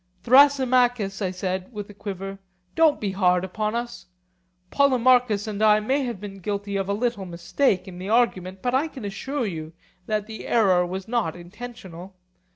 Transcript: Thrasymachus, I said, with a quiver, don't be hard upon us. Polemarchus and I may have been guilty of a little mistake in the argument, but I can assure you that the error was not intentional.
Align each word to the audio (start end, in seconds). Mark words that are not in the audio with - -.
Thrasymachus, 0.23 1.21
I 1.21 1.29
said, 1.29 1.71
with 1.71 1.87
a 1.91 1.93
quiver, 1.93 2.39
don't 2.73 2.99
be 2.99 3.11
hard 3.11 3.43
upon 3.45 3.75
us. 3.75 4.07
Polemarchus 4.71 5.45
and 5.45 5.61
I 5.61 5.79
may 5.79 6.03
have 6.05 6.19
been 6.19 6.39
guilty 6.39 6.75
of 6.75 6.89
a 6.89 6.93
little 6.93 7.25
mistake 7.27 7.87
in 7.87 7.99
the 7.99 8.09
argument, 8.09 8.63
but 8.63 8.73
I 8.73 8.87
can 8.87 9.05
assure 9.05 9.45
you 9.45 9.73
that 10.07 10.25
the 10.25 10.47
error 10.47 10.83
was 10.87 11.07
not 11.07 11.35
intentional. 11.35 12.15